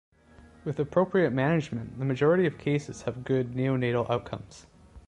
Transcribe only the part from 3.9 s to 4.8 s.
outcomes.